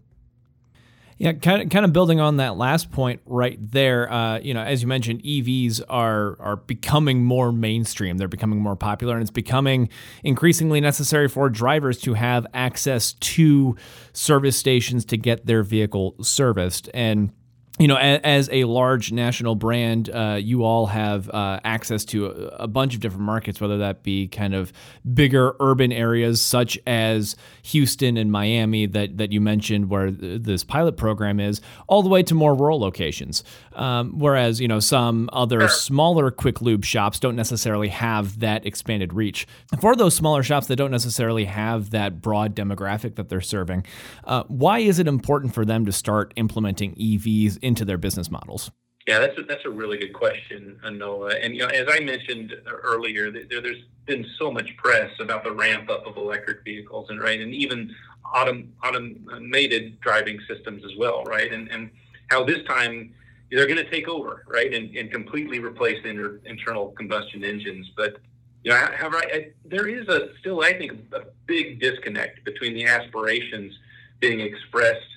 Yeah, 1.20 1.34
kind 1.34 1.60
of, 1.60 1.68
kind 1.68 1.84
of 1.84 1.92
building 1.92 2.18
on 2.18 2.38
that 2.38 2.56
last 2.56 2.90
point 2.90 3.20
right 3.26 3.58
there. 3.60 4.10
Uh, 4.10 4.38
you 4.38 4.54
know, 4.54 4.62
as 4.62 4.80
you 4.80 4.88
mentioned, 4.88 5.22
EVs 5.22 5.82
are 5.86 6.40
are 6.40 6.56
becoming 6.56 7.22
more 7.22 7.52
mainstream. 7.52 8.16
They're 8.16 8.26
becoming 8.26 8.58
more 8.58 8.74
popular, 8.74 9.16
and 9.16 9.20
it's 9.20 9.30
becoming 9.30 9.90
increasingly 10.24 10.80
necessary 10.80 11.28
for 11.28 11.50
drivers 11.50 11.98
to 12.00 12.14
have 12.14 12.46
access 12.54 13.12
to 13.12 13.76
service 14.14 14.56
stations 14.56 15.04
to 15.04 15.18
get 15.18 15.44
their 15.44 15.62
vehicle 15.62 16.14
serviced. 16.22 16.88
And 16.94 17.32
you 17.80 17.88
know, 17.88 17.96
as, 17.96 18.20
as, 18.25 18.50
a 18.52 18.64
large 18.64 19.10
national 19.10 19.54
brand, 19.54 20.10
uh, 20.10 20.37
you 20.38 20.64
all 20.64 20.84
have 20.84 21.30
uh, 21.30 21.60
access 21.64 22.04
to 22.04 22.26
a, 22.26 22.30
a, 22.64 22.68
bunch 22.68 22.94
of 22.94 23.00
different 23.00 23.25
markets, 23.25 23.58
whether 23.58 23.78
that 23.78 24.02
be 24.02 24.28
kind 24.28 24.54
of 24.54 24.70
bigger 25.14 25.54
urban 25.60 25.90
areas 25.90 26.42
such 26.42 26.78
as 26.87 27.37
Houston 27.62 28.18
and 28.18 28.30
Miami 28.30 28.84
that, 28.84 29.16
that 29.16 29.32
you 29.32 29.40
mentioned, 29.40 29.88
where 29.88 30.10
th- 30.10 30.42
this 30.42 30.62
pilot 30.62 30.99
program 30.99 31.40
is, 31.40 31.62
all 31.88 32.02
the 32.02 32.10
way 32.10 32.22
to 32.22 32.34
more 32.34 32.54
rural 32.54 32.78
locations. 32.78 33.42
Um, 33.72 34.18
whereas, 34.18 34.60
you 34.60 34.68
know, 34.68 34.80
some 34.80 35.30
other 35.32 35.66
smaller 35.68 36.30
quick 36.30 36.60
lube 36.60 36.84
shops 36.84 37.18
don't 37.18 37.37
necessarily 37.37 37.88
have 37.88 38.40
that 38.40 38.66
expanded 38.66 39.14
reach. 39.14 39.46
For 39.80 39.96
those 39.96 40.14
smaller 40.14 40.42
shops 40.42 40.66
that 40.66 40.76
don't 40.76 40.90
necessarily 40.90 41.46
have 41.46 41.90
that 41.90 42.20
broad 42.20 42.54
demographic 42.54 43.14
that 43.14 43.30
they're 43.30 43.40
serving, 43.40 43.87
uh, 44.25 44.42
why 44.49 44.80
is 44.80 44.99
it 44.99 45.08
important 45.08 45.54
for 45.54 45.64
them 45.64 45.87
to 45.87 45.92
start 45.92 46.34
implementing 46.37 46.94
EVs 46.96 47.58
into 47.70 47.84
their 47.84 47.98
business 47.98 48.30
models? 48.30 48.70
Yeah, 49.06 49.18
that's 49.20 49.38
a, 49.38 49.42
that's 49.42 49.64
a 49.64 49.70
really 49.70 49.96
good 49.96 50.12
question, 50.12 50.78
Noah. 50.92 51.34
And 51.42 51.54
you 51.54 51.60
know, 51.60 51.68
as 51.68 51.86
I 51.90 52.00
mentioned 52.00 52.54
earlier, 52.66 53.30
there, 53.30 53.62
has 53.62 53.82
been 54.04 54.26
so 54.38 54.50
much 54.50 54.76
press 54.76 55.10
about 55.20 55.42
the 55.42 55.52
ramp 55.52 55.88
up 55.88 56.06
of 56.06 56.16
electric 56.16 56.64
vehicles, 56.64 57.08
and 57.08 57.20
right, 57.20 57.40
and 57.40 57.54
even 57.54 57.94
autom, 58.34 58.68
automated 58.84 59.98
driving 60.00 60.38
systems 60.46 60.84
as 60.84 60.92
well, 60.98 61.24
right, 61.24 61.50
and 61.50 61.68
and 61.68 61.90
how 62.30 62.44
this 62.44 62.62
time 62.68 63.14
they're 63.50 63.66
going 63.66 63.84
to 63.84 63.90
take 63.90 64.06
over, 64.06 64.44
right, 64.46 64.72
and, 64.72 64.94
and 64.96 65.10
completely 65.10 65.58
replace 65.58 65.98
inter, 66.04 66.40
internal 66.44 66.90
combustion 66.90 67.42
engines. 67.42 67.90
But 67.96 68.18
you 68.62 68.70
know, 68.70 68.76
however, 68.76 69.16
I, 69.16 69.52
there 69.64 69.88
is 69.88 70.06
a 70.08 70.28
still, 70.40 70.62
I 70.62 70.74
think, 70.74 70.92
a 71.12 71.22
big 71.46 71.80
disconnect 71.80 72.44
between 72.44 72.74
the 72.74 72.84
aspirations 72.84 73.72
being 74.20 74.40
expressed 74.40 75.09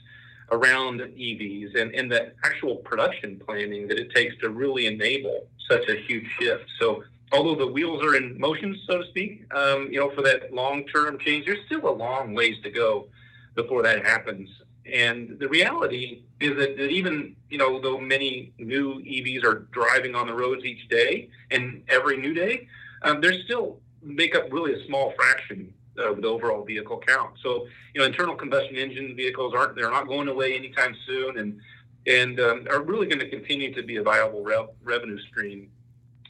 around 0.54 1.00
EVs 1.00 1.80
and, 1.80 1.94
and 1.96 2.12
the 2.12 2.32
actual 2.44 2.76
production 2.78 3.42
planning 3.46 3.88
that 3.88 4.00
it 4.00 4.14
takes 4.14 4.36
to 4.38 4.50
really 4.50 4.86
enable 4.86 5.48
such 5.70 5.88
a 5.90 5.96
huge 5.96 6.28
shift. 6.40 6.66
So 6.80 7.04
although 7.32 7.56
the 7.56 7.68
wheels 7.68 8.04
are 8.04 8.16
in 8.16 8.40
motion, 8.40 8.80
so 8.88 9.02
to 9.02 9.08
speak, 9.08 9.52
um, 9.54 9.90
you 9.92 10.00
know, 10.00 10.12
for 10.12 10.22
that 10.22 10.54
long-term 10.54 11.18
change, 11.20 11.48
there's 11.48 11.66
still 11.66 11.90
a 11.90 11.92
long 11.92 12.34
ways 12.34 12.56
to 12.64 12.70
go 12.70 13.08
before 13.56 13.82
that 13.82 14.06
happens. 14.06 14.48
And 14.92 15.40
the 15.40 15.48
reality 15.48 16.24
is 16.40 16.56
that, 16.58 16.78
that 16.78 16.90
even, 16.90 17.36
you 17.50 17.58
know, 17.58 17.82
though 17.82 18.00
many 18.00 18.54
new 18.60 19.00
EVs 19.00 19.44
are 19.44 19.68
driving 19.72 20.14
on 20.14 20.28
the 20.28 20.34
roads 20.34 20.64
each 20.66 20.88
day 20.90 21.30
and 21.52 21.84
every 21.88 22.18
new 22.18 22.34
day, 22.34 22.68
um, 23.02 23.22
there's 23.22 23.44
still 23.46 23.80
make 24.04 24.36
up 24.36 24.52
really 24.52 24.74
a 24.74 24.86
small 24.86 25.14
fraction 25.16 25.74
of 25.98 26.22
the 26.22 26.28
overall 26.28 26.64
vehicle 26.64 27.02
count. 27.06 27.32
So, 27.42 27.68
you 27.94 28.02
know, 28.02 28.08
internal 28.08 28.36
combustion 28.36 28.76
engine 28.76 29.16
vehicles 29.16 29.54
aren't 29.56 29.76
they're 29.76 29.92
not 29.92 30.08
going 30.08 30.28
away 30.28 30.56
anytime 30.56 30.96
soon, 31.06 31.38
and 31.38 31.60
and 32.06 32.40
um, 32.40 32.68
are 32.70 32.82
really 32.82 33.08
going 33.08 33.20
to 33.20 33.30
continue 33.30 33.74
to 33.74 33.84
be 33.84 33.98
a 33.98 34.04
viable 34.04 34.44
re- 34.44 34.68
revenue 34.84 35.20
stream 35.30 35.70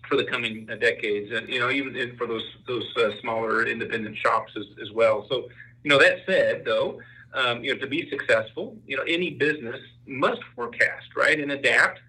for 0.08 0.18
the 0.18 0.26
coming 0.26 0.68
uh, 0.70 0.76
decades, 0.76 1.32
and 1.32 1.48
you 1.50 1.60
know, 1.60 1.70
even 1.72 2.16
for 2.18 2.28
those 2.28 2.44
those 2.68 2.86
uh, 2.98 3.12
smaller 3.22 3.66
independent 3.66 4.18
shops 4.18 4.54
as, 4.58 4.66
as 4.82 4.92
well. 4.92 5.26
So, 5.30 5.48
you 5.84 5.90
know, 5.90 5.98
that 6.00 6.20
said, 6.26 6.64
though, 6.66 7.00
um, 7.34 7.64
you 7.64 7.74
know, 7.74 7.80
to 7.80 7.88
be 7.88 8.10
successful, 8.10 8.78
you 8.86 8.98
know, 8.98 9.04
any 9.04 9.32
business 9.32 9.80
must 10.06 10.42
forecast 10.56 11.08
right 11.16 11.40
and 11.40 11.52
adapt 11.52 12.00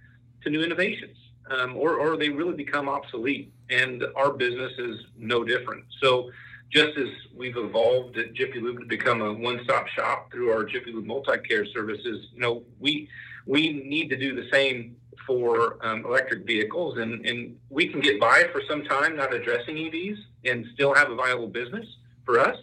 to 0.42 0.50
new 0.50 0.62
innovations, 0.62 1.16
um, 1.50 1.76
or 1.76 1.96
or 1.96 2.16
they 2.16 2.28
really 2.28 2.54
become 2.54 2.88
obsolete. 2.88 3.52
And 3.70 4.04
our 4.16 4.32
business 4.32 4.72
is 4.78 4.96
no 5.16 5.44
different. 5.44 5.84
So 6.02 6.30
just 6.74 6.98
as 6.98 7.08
we've 7.34 7.56
evolved 7.56 8.18
at 8.18 8.34
Jiffy 8.34 8.60
Lube 8.60 8.80
to 8.80 8.86
become 8.86 9.22
a 9.22 9.32
one-stop 9.32 9.86
shop 9.88 10.32
through 10.32 10.50
our 10.50 10.64
Jiffy 10.64 10.92
Lube 10.92 11.06
multi-care 11.06 11.64
services, 11.66 12.26
you 12.34 12.40
know, 12.40 12.64
we 12.80 13.08
we 13.46 13.72
need 13.72 14.08
to 14.08 14.16
do 14.16 14.34
the 14.34 14.48
same 14.50 14.96
for 15.26 15.78
um, 15.86 16.04
electric 16.04 16.46
vehicles, 16.46 16.98
and, 16.98 17.24
and 17.24 17.56
we 17.70 17.88
can 17.88 18.00
get 18.00 18.18
by 18.18 18.44
for 18.52 18.62
some 18.68 18.84
time 18.84 19.16
not 19.16 19.32
addressing 19.32 19.76
EVs 19.76 20.16
and 20.44 20.66
still 20.74 20.94
have 20.94 21.10
a 21.10 21.14
viable 21.14 21.46
business 21.46 21.86
for 22.24 22.40
us. 22.40 22.56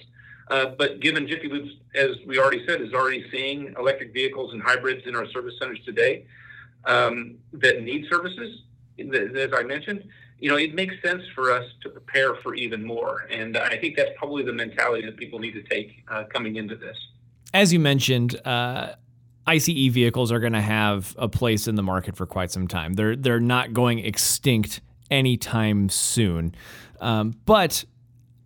Uh, 0.50 0.66
but 0.78 1.00
given 1.00 1.28
Jiffy 1.28 1.48
Lube, 1.48 1.70
as 1.96 2.10
we 2.26 2.38
already 2.40 2.66
said, 2.68 2.82
is 2.82 2.94
already 2.94 3.26
seeing 3.32 3.74
electric 3.80 4.14
vehicles 4.14 4.54
and 4.54 4.62
hybrids 4.62 5.08
in 5.08 5.16
our 5.16 5.28
service 5.28 5.54
centers 5.60 5.80
today 5.86 6.26
um, 6.86 7.36
that 7.54 7.84
need 7.84 8.06
services, 8.10 8.64
as 9.00 9.52
I 9.56 9.64
mentioned, 9.64 10.04
you 10.42 10.50
know, 10.50 10.58
it 10.58 10.74
makes 10.74 10.96
sense 11.04 11.22
for 11.36 11.52
us 11.52 11.66
to 11.82 11.90
prepare 11.90 12.36
for 12.36 12.56
even 12.56 12.84
more. 12.84 13.28
And 13.30 13.56
I 13.56 13.78
think 13.78 13.96
that's 13.96 14.10
probably 14.18 14.44
the 14.44 14.52
mentality 14.52 15.06
that 15.06 15.16
people 15.16 15.38
need 15.38 15.54
to 15.54 15.62
take 15.62 16.04
uh, 16.10 16.24
coming 16.34 16.56
into 16.56 16.76
this. 16.76 16.98
As 17.54 17.72
you 17.72 17.80
mentioned, 17.80 18.36
uh, 18.46 18.96
ICE 19.46 19.90
vehicles 19.90 20.32
are 20.32 20.40
going 20.40 20.54
to 20.54 20.62
have 20.62 21.16
a 21.18 21.30
place 21.30 21.68
in 21.68 21.76
the 21.76 21.84
market 21.84 22.16
for 22.16 22.26
quite 22.26 22.52
some 22.52 22.68
time. 22.68 22.94
They're 22.94 23.16
they're 23.16 23.40
not 23.40 23.74
going 23.74 24.00
extinct 24.00 24.82
anytime 25.12 25.90
soon, 25.90 26.56
um, 27.00 27.36
but 27.46 27.86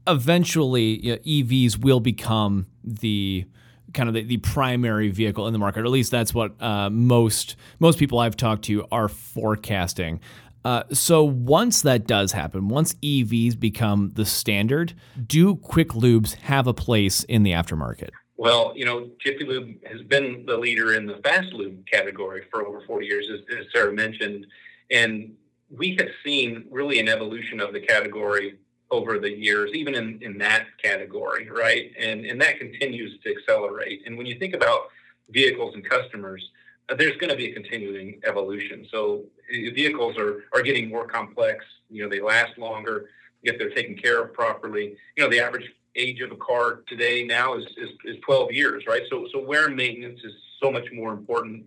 eventually 0.08 1.06
you 1.06 1.14
know, 1.14 1.18
EVs 1.20 1.78
will 1.78 2.00
become 2.00 2.68
the 2.84 3.46
kind 3.94 4.10
of 4.10 4.16
the, 4.16 4.24
the, 4.24 4.38
primary 4.38 5.10
vehicle 5.10 5.48
in 5.48 5.54
the 5.54 5.60
market. 5.60 5.82
Or 5.82 5.86
at 5.86 5.92
least 5.92 6.12
that's 6.12 6.34
what 6.34 6.62
uh, 6.62 6.90
most 6.90 7.56
most 7.80 7.98
people 7.98 8.20
I've 8.20 8.38
talked 8.38 8.66
to 8.66 8.86
are 8.92 9.08
forecasting. 9.08 10.20
Uh, 10.66 10.84
so 10.92 11.24
once 11.24 11.84
that 11.84 12.08
does 12.08 12.32
happen, 12.32 12.68
once 12.68 12.96
EVs 12.96 13.58
become 13.58 14.12
the 14.16 14.26
standard, 14.26 14.96
do 15.28 15.56
quick 15.56 15.90
lubes 15.90 16.34
have 16.34 16.66
a 16.66 16.74
place 16.74 17.24
in 17.26 17.44
the 17.44 17.52
aftermarket? 17.52 18.10
Well, 18.36 18.74
you 18.76 18.84
know, 18.84 19.12
Jiffy 19.24 19.46
Lube 19.46 19.76
has 19.86 20.02
been 20.02 20.44
the 20.48 20.58
leader 20.58 20.96
in 20.96 21.06
the 21.06 21.18
fast 21.18 21.54
lube 21.54 21.86
category 21.86 22.46
for 22.52 22.66
over 22.66 22.82
40 22.82 23.06
years, 23.06 23.28
as, 23.32 23.42
as 23.56 23.66
Sara 23.72 23.94
mentioned. 23.94 24.48
And 24.90 25.36
we 25.70 25.96
have 26.00 26.10
seen 26.24 26.66
really 26.72 27.00
an 27.00 27.08
evolution 27.08 27.62
of 27.62 27.72
the 27.72 27.80
category 27.82 28.58
over 28.90 29.20
the 29.20 29.32
years, 29.32 29.72
even 29.74 29.94
in, 29.94 30.20
in 30.24 30.38
that 30.40 30.66
category, 30.84 31.48
right? 31.50 31.92
And, 32.00 32.26
and 32.26 32.42
that 32.42 32.58
continues 32.58 33.20
to 33.24 33.32
accelerate. 33.32 34.02
And 34.08 34.18
when 34.18 34.26
you 34.26 34.40
think 34.40 34.56
about 34.56 34.90
vehicles 35.30 35.76
and 35.76 35.88
customers, 35.88 36.50
there's 36.98 37.18
going 37.18 37.30
to 37.30 37.36
be 37.36 37.52
a 37.52 37.54
continuing 37.54 38.22
evolution. 38.26 38.88
So 38.92 39.24
uh, 39.50 39.74
vehicles 39.74 40.18
are, 40.18 40.44
are 40.54 40.62
getting 40.62 40.90
more 40.90 41.08
complex. 41.08 41.66
You 41.90 42.04
know, 42.04 42.10
they 42.10 42.22
last 42.22 42.58
longer 42.58 43.10
if 43.44 43.58
they're 43.58 43.72
taken 43.72 43.96
care 43.96 44.24
of 44.24 44.34
properly. 44.34 44.96
You 45.16 45.24
know, 45.24 45.30
the 45.30 45.40
average 45.40 45.72
age 45.96 46.22
of 46.22 46.32
a 46.32 46.36
car 46.36 46.82
today 46.88 47.24
now 47.24 47.56
is, 47.56 47.66
is, 47.78 47.90
is 48.04 48.18
12 48.26 48.52
years, 48.52 48.84
right? 48.88 49.04
So, 49.10 49.28
so 49.32 49.42
wear 49.42 49.68
and 49.68 49.76
maintenance 49.76 50.20
is 50.24 50.34
so 50.62 50.72
much 50.72 50.86
more 50.94 51.14
important. 51.14 51.66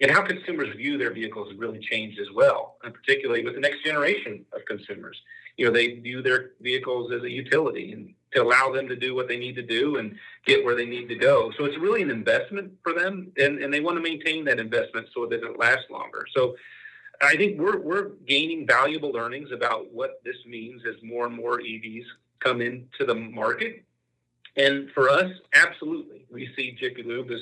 And 0.00 0.10
how 0.10 0.22
consumers 0.22 0.74
view 0.76 0.98
their 0.98 1.12
vehicles 1.12 1.50
has 1.50 1.58
really 1.58 1.78
changed 1.78 2.18
as 2.18 2.28
well, 2.34 2.76
and 2.84 2.92
particularly 2.92 3.44
with 3.44 3.54
the 3.54 3.60
next 3.60 3.84
generation 3.84 4.44
of 4.52 4.64
consumers. 4.66 5.20
You 5.56 5.66
know, 5.66 5.72
they 5.72 5.94
view 5.94 6.20
their 6.20 6.50
vehicles 6.60 7.12
as 7.12 7.22
a 7.22 7.30
utility 7.30 7.92
and 7.92 8.12
to 8.34 8.42
allow 8.42 8.72
them 8.72 8.88
to 8.88 8.96
do 8.96 9.14
what 9.14 9.28
they 9.28 9.38
need 9.38 9.54
to 9.56 9.62
do 9.62 9.96
and 9.96 10.16
get 10.44 10.64
where 10.64 10.74
they 10.74 10.86
need 10.86 11.08
to 11.08 11.14
go. 11.14 11.52
So 11.56 11.64
it's 11.64 11.78
really 11.78 12.02
an 12.02 12.10
investment 12.10 12.72
for 12.82 12.92
them, 12.92 13.32
and, 13.36 13.58
and 13.58 13.72
they 13.72 13.80
want 13.80 13.96
to 13.96 14.02
maintain 14.02 14.44
that 14.46 14.58
investment 14.58 15.08
so 15.14 15.26
that 15.26 15.42
it 15.42 15.58
lasts 15.58 15.86
longer. 15.90 16.26
So 16.36 16.56
I 17.22 17.36
think 17.36 17.60
we're, 17.60 17.78
we're 17.78 18.10
gaining 18.26 18.66
valuable 18.66 19.12
learnings 19.12 19.50
about 19.52 19.92
what 19.92 20.20
this 20.24 20.36
means 20.46 20.82
as 20.88 20.96
more 21.02 21.26
and 21.26 21.36
more 21.36 21.60
EVs 21.60 22.04
come 22.40 22.60
into 22.60 23.06
the 23.06 23.14
market. 23.14 23.84
And 24.56 24.90
for 24.92 25.08
us, 25.08 25.30
absolutely, 25.54 26.26
we 26.30 26.48
see 26.56 26.76
Jiffy 26.78 27.02
Lube 27.02 27.30
as, 27.30 27.40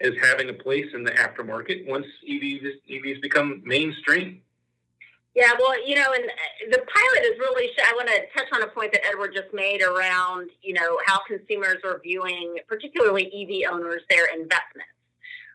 as 0.00 0.12
having 0.22 0.48
a 0.48 0.54
place 0.54 0.86
in 0.94 1.04
the 1.04 1.10
aftermarket 1.12 1.86
once 1.86 2.06
EVs, 2.28 2.66
EVs 2.90 3.20
become 3.20 3.62
mainstream. 3.64 4.40
Yeah, 5.34 5.50
well, 5.58 5.74
you 5.86 5.96
know, 5.96 6.12
and 6.14 6.24
uh, 6.24 6.70
the 6.70 6.78
pilot 6.78 7.24
is 7.24 7.38
really. 7.40 7.68
I 7.84 7.92
want 7.94 8.08
to 8.08 8.20
touch 8.36 8.46
on 8.52 8.62
a 8.62 8.68
point 8.68 8.92
that 8.92 9.04
Edward 9.04 9.32
just 9.34 9.52
made 9.52 9.82
around, 9.82 10.50
you 10.62 10.74
know, 10.74 10.98
how 11.06 11.20
consumers 11.26 11.78
are 11.84 12.00
viewing, 12.02 12.58
particularly 12.68 13.26
EV 13.26 13.72
owners, 13.72 14.02
their 14.08 14.26
investments. 14.26 14.90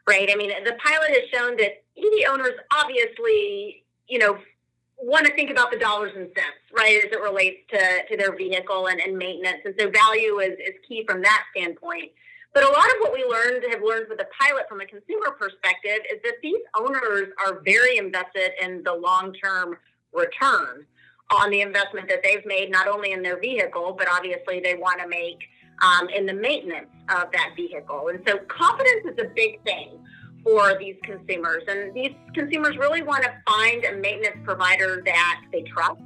Right. 0.08 0.30
I 0.32 0.36
mean, 0.36 0.50
the 0.66 0.76
pilot 0.84 1.10
has 1.12 1.30
shown 1.32 1.56
that 1.58 1.84
EV 1.98 2.30
owners 2.30 2.54
obviously, 2.76 3.86
you 4.08 4.20
know, 4.20 4.40
want 5.02 5.26
to 5.26 5.34
think 5.34 5.50
about 5.50 5.72
the 5.72 5.78
dollars 5.78 6.12
and 6.16 6.28
cents, 6.36 6.60
right, 6.76 7.00
as 7.06 7.12
it 7.12 7.22
relates 7.22 7.60
to, 7.70 8.04
to 8.10 8.18
their 8.18 8.36
vehicle 8.36 8.88
and, 8.88 9.00
and 9.00 9.18
maintenance. 9.18 9.60
And 9.64 9.74
so 9.80 9.90
value 9.90 10.40
is, 10.40 10.58
is 10.60 10.76
key 10.88 11.06
from 11.08 11.22
that 11.22 11.44
standpoint. 11.56 12.12
But 12.54 12.64
a 12.64 12.68
lot 12.68 12.86
of 12.86 12.96
what 13.00 13.14
we 13.14 13.24
learned, 13.24 13.64
have 13.70 13.82
learned 13.84 14.08
with 14.10 14.18
the 14.18 14.28
pilot 14.40 14.68
from 14.68 14.82
a 14.82 14.86
consumer 14.86 15.32
perspective, 15.38 16.00
is 16.12 16.20
that 16.24 16.36
these 16.42 16.62
owners 16.76 17.30
are 17.46 17.62
very 17.64 17.98
invested 17.98 18.52
in 18.62 18.84
the 18.84 18.94
long 18.94 19.34
term 19.34 19.78
return 20.14 20.86
on 21.32 21.52
the 21.52 21.62
investment 21.62 22.10
that 22.10 22.22
they've 22.24 22.46
made, 22.46 22.72
not 22.72 22.88
only 22.88 23.12
in 23.12 23.22
their 23.22 23.40
vehicle, 23.40 23.96
but 23.98 24.08
obviously 24.12 24.60
they 24.60 24.74
want 24.76 25.00
to 25.00 25.08
make 25.08 25.38
um, 25.82 26.10
in 26.10 26.26
the 26.26 26.34
maintenance 26.34 26.90
of 27.10 27.32
that 27.32 27.54
vehicle. 27.56 28.08
And 28.10 28.20
so 28.28 28.40
confidence 28.48 29.06
is 29.06 29.24
a 29.24 29.30
big 29.36 29.64
thing 29.64 30.00
for 30.44 30.78
these 30.80 30.96
consumers. 31.04 31.64
And 31.68 31.94
these 31.94 32.14
consumers 32.34 32.78
really 32.78 33.04
want 33.04 33.24
to 33.24 33.32
find 33.48 33.86
a 33.86 33.96
maintenance 33.96 34.38
provider 34.44 35.02
that 35.06 35.42
they 35.52 35.62
trust, 35.64 36.02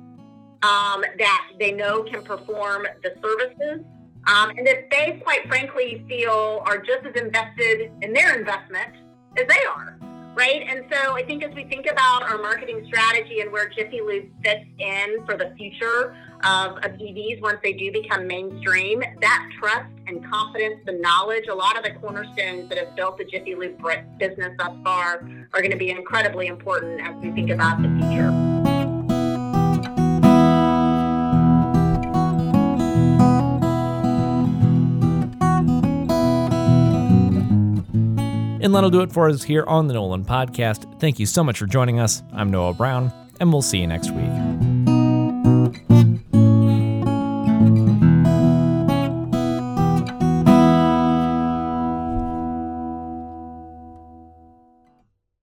um, 0.63 1.03
that 1.17 1.51
they 1.57 1.71
know 1.71 2.03
can 2.03 2.21
perform 2.23 2.85
the 3.01 3.13
services 3.21 3.85
um, 4.25 4.49
and 4.51 4.65
that 4.65 4.89
they, 4.89 5.21
quite 5.23 5.47
frankly, 5.47 6.05
feel 6.07 6.63
are 6.65 6.77
just 6.77 7.05
as 7.05 7.21
invested 7.21 7.91
in 8.01 8.13
their 8.13 8.37
investment 8.37 8.93
as 9.37 9.47
they 9.47 9.63
are. 9.75 9.97
right? 10.35 10.63
And 10.67 10.85
so 10.91 11.15
I 11.15 11.23
think 11.23 11.43
as 11.43 11.53
we 11.53 11.65
think 11.65 11.85
about 11.85 12.23
our 12.23 12.37
marketing 12.37 12.83
strategy 12.87 13.41
and 13.41 13.51
where 13.51 13.69
Jiffy 13.69 14.01
Lube 14.01 14.29
fits 14.43 14.65
in 14.79 15.23
for 15.25 15.37
the 15.37 15.53
future 15.57 16.15
of, 16.43 16.77
of 16.77 16.91
EVs 16.93 17.41
once 17.41 17.59
they 17.63 17.73
do 17.73 17.91
become 17.91 18.27
mainstream, 18.27 19.03
that 19.21 19.49
trust 19.59 19.91
and 20.07 20.25
confidence, 20.29 20.81
the 20.85 20.93
knowledge, 20.93 21.47
a 21.47 21.53
lot 21.53 21.77
of 21.77 21.83
the 21.83 21.91
cornerstones 21.99 22.69
that 22.69 22.77
have 22.77 22.95
built 22.95 23.17
the 23.17 23.25
Jiffy 23.25 23.55
Lube 23.55 23.79
business 24.17 24.51
thus 24.57 24.75
far 24.83 25.23
are 25.53 25.61
going 25.61 25.71
to 25.71 25.77
be 25.77 25.91
incredibly 25.91 26.47
important 26.47 27.01
as 27.01 27.15
we 27.21 27.31
think 27.31 27.49
about 27.49 27.81
the 27.81 27.89
future. 27.99 28.62
And 38.63 38.74
that'll 38.74 38.89
do 38.89 39.01
it 39.01 39.12
for 39.12 39.29
us 39.29 39.43
here 39.43 39.65
on 39.67 39.88
the 39.88 39.93
NOLN 39.93 40.25
Podcast. 40.25 41.00
Thank 41.00 41.20
you 41.20 41.25
so 41.25 41.43
much 41.43 41.60
for 41.60 41.65
joining 41.65 42.00
us. 42.00 42.24
I'm 42.32 42.50
Noah 42.50 42.74
Brown, 42.74 43.12
and 43.39 43.51
we'll 43.51 43.62
see 43.62 43.79
you 43.79 43.88
next 43.88 44.12
week. 44.12 44.52